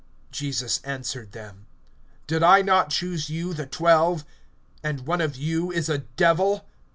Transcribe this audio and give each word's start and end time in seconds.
(70)Jesus 0.33 0.79
answered 0.83 1.31
them: 1.31 1.67
Did 2.25 2.41
I 2.41 2.63
not 2.63 2.89
choose 2.89 3.29
you, 3.29 3.53
the 3.53 3.67
twelve, 3.67 4.25
and 4.81 5.05
one 5.05 5.21
of 5.21 5.35
you 5.35 5.71
is 5.71 5.89
a 5.89 5.99
devil? 5.99 6.65